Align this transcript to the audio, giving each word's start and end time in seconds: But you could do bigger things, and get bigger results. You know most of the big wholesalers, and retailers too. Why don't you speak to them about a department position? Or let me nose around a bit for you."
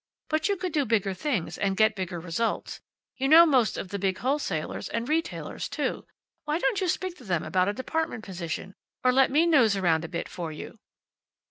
But 0.29 0.49
you 0.49 0.55
could 0.55 0.71
do 0.73 0.83
bigger 0.83 1.13
things, 1.13 1.59
and 1.59 1.77
get 1.77 1.95
bigger 1.95 2.19
results. 2.19 2.81
You 3.17 3.27
know 3.27 3.45
most 3.45 3.77
of 3.77 3.89
the 3.89 3.99
big 3.99 4.17
wholesalers, 4.17 4.89
and 4.89 5.07
retailers 5.07 5.69
too. 5.69 6.07
Why 6.45 6.57
don't 6.57 6.81
you 6.81 6.87
speak 6.87 7.15
to 7.17 7.23
them 7.23 7.43
about 7.43 7.69
a 7.69 7.73
department 7.73 8.25
position? 8.25 8.73
Or 9.03 9.11
let 9.13 9.29
me 9.29 9.45
nose 9.45 9.75
around 9.75 10.03
a 10.03 10.07
bit 10.09 10.27
for 10.27 10.51
you." 10.51 10.79